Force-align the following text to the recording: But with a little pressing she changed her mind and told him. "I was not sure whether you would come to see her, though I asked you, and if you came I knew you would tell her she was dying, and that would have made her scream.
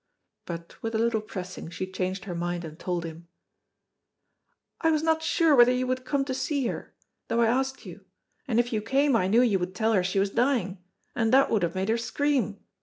But 0.47 0.81
with 0.81 0.95
a 0.95 0.97
little 0.97 1.21
pressing 1.21 1.69
she 1.69 1.85
changed 1.85 2.25
her 2.25 2.33
mind 2.33 2.65
and 2.65 2.79
told 2.79 3.03
him. 3.05 3.27
"I 4.81 4.89
was 4.89 5.03
not 5.03 5.21
sure 5.21 5.55
whether 5.55 5.71
you 5.71 5.85
would 5.85 6.05
come 6.05 6.25
to 6.25 6.33
see 6.33 6.65
her, 6.65 6.95
though 7.27 7.41
I 7.41 7.45
asked 7.45 7.85
you, 7.85 8.03
and 8.47 8.59
if 8.59 8.73
you 8.73 8.81
came 8.81 9.15
I 9.15 9.27
knew 9.27 9.43
you 9.43 9.59
would 9.59 9.75
tell 9.75 9.93
her 9.93 10.03
she 10.03 10.17
was 10.17 10.31
dying, 10.31 10.79
and 11.15 11.31
that 11.31 11.51
would 11.51 11.61
have 11.61 11.75
made 11.75 11.89
her 11.89 11.99
scream. 11.99 12.61